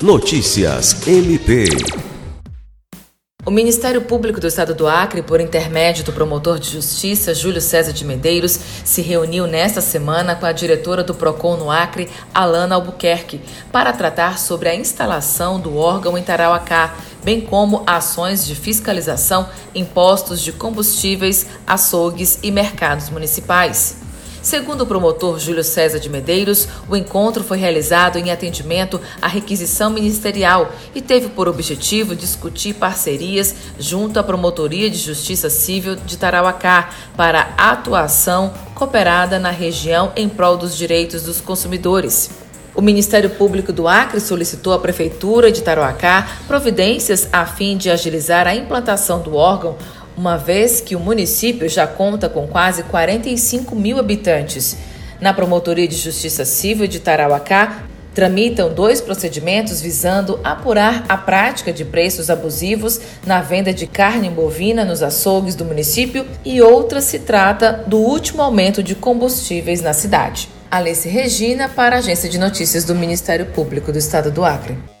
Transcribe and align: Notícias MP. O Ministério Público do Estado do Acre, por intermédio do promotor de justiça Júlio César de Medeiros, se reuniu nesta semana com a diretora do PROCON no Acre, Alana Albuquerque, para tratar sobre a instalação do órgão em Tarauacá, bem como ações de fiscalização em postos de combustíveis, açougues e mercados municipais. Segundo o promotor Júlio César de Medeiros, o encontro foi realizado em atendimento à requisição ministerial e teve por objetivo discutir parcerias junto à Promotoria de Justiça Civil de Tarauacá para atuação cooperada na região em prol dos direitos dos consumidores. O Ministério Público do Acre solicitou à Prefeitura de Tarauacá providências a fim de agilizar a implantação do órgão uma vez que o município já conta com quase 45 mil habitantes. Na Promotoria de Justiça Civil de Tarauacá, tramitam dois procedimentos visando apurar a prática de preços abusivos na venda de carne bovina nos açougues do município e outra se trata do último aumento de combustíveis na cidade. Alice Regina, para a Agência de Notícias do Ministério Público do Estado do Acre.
Notícias 0.00 1.08
MP. 1.08 1.64
O 3.44 3.50
Ministério 3.50 4.02
Público 4.02 4.38
do 4.38 4.46
Estado 4.46 4.72
do 4.72 4.86
Acre, 4.86 5.22
por 5.22 5.40
intermédio 5.40 6.04
do 6.04 6.12
promotor 6.12 6.60
de 6.60 6.70
justiça 6.70 7.34
Júlio 7.34 7.60
César 7.60 7.92
de 7.92 8.04
Medeiros, 8.04 8.60
se 8.84 9.02
reuniu 9.02 9.48
nesta 9.48 9.80
semana 9.80 10.36
com 10.36 10.46
a 10.46 10.52
diretora 10.52 11.02
do 11.02 11.16
PROCON 11.16 11.56
no 11.56 11.68
Acre, 11.68 12.08
Alana 12.32 12.76
Albuquerque, 12.76 13.40
para 13.72 13.92
tratar 13.92 14.38
sobre 14.38 14.68
a 14.68 14.74
instalação 14.76 15.58
do 15.58 15.76
órgão 15.76 16.16
em 16.16 16.22
Tarauacá, 16.22 16.94
bem 17.24 17.40
como 17.40 17.82
ações 17.84 18.46
de 18.46 18.54
fiscalização 18.54 19.48
em 19.74 19.84
postos 19.84 20.40
de 20.40 20.52
combustíveis, 20.52 21.44
açougues 21.66 22.38
e 22.40 22.52
mercados 22.52 23.10
municipais. 23.10 23.96
Segundo 24.48 24.80
o 24.80 24.86
promotor 24.86 25.38
Júlio 25.38 25.62
César 25.62 25.98
de 25.98 26.08
Medeiros, 26.08 26.66
o 26.88 26.96
encontro 26.96 27.44
foi 27.44 27.58
realizado 27.58 28.16
em 28.16 28.30
atendimento 28.30 28.98
à 29.20 29.28
requisição 29.28 29.90
ministerial 29.90 30.72
e 30.94 31.02
teve 31.02 31.28
por 31.28 31.46
objetivo 31.46 32.16
discutir 32.16 32.72
parcerias 32.72 33.54
junto 33.78 34.18
à 34.18 34.22
Promotoria 34.22 34.88
de 34.88 34.96
Justiça 34.96 35.50
Civil 35.50 35.96
de 35.96 36.16
Tarauacá 36.16 36.88
para 37.14 37.50
atuação 37.58 38.54
cooperada 38.74 39.38
na 39.38 39.50
região 39.50 40.12
em 40.16 40.30
prol 40.30 40.56
dos 40.56 40.74
direitos 40.74 41.24
dos 41.24 41.42
consumidores. 41.42 42.30
O 42.74 42.80
Ministério 42.80 43.28
Público 43.28 43.70
do 43.70 43.86
Acre 43.86 44.18
solicitou 44.18 44.72
à 44.72 44.78
Prefeitura 44.78 45.52
de 45.52 45.60
Tarauacá 45.60 46.26
providências 46.46 47.28
a 47.30 47.44
fim 47.44 47.76
de 47.76 47.90
agilizar 47.90 48.46
a 48.46 48.54
implantação 48.54 49.20
do 49.20 49.34
órgão 49.34 49.76
uma 50.18 50.36
vez 50.36 50.80
que 50.80 50.96
o 50.96 51.00
município 51.00 51.68
já 51.68 51.86
conta 51.86 52.28
com 52.28 52.48
quase 52.48 52.82
45 52.82 53.76
mil 53.76 54.00
habitantes. 54.00 54.76
Na 55.20 55.32
Promotoria 55.32 55.86
de 55.86 55.94
Justiça 55.94 56.44
Civil 56.44 56.88
de 56.88 56.98
Tarauacá, 56.98 57.84
tramitam 58.12 58.74
dois 58.74 59.00
procedimentos 59.00 59.80
visando 59.80 60.40
apurar 60.42 61.04
a 61.08 61.16
prática 61.16 61.72
de 61.72 61.84
preços 61.84 62.30
abusivos 62.30 63.00
na 63.24 63.40
venda 63.40 63.72
de 63.72 63.86
carne 63.86 64.28
bovina 64.28 64.84
nos 64.84 65.04
açougues 65.04 65.54
do 65.54 65.64
município 65.64 66.26
e 66.44 66.60
outra 66.60 67.00
se 67.00 67.20
trata 67.20 67.84
do 67.86 67.98
último 67.98 68.42
aumento 68.42 68.82
de 68.82 68.96
combustíveis 68.96 69.80
na 69.80 69.92
cidade. 69.92 70.48
Alice 70.68 71.08
Regina, 71.08 71.68
para 71.68 71.94
a 71.94 71.98
Agência 72.00 72.28
de 72.28 72.38
Notícias 72.38 72.82
do 72.84 72.94
Ministério 72.94 73.46
Público 73.46 73.92
do 73.92 73.98
Estado 73.98 74.32
do 74.32 74.44
Acre. 74.44 74.97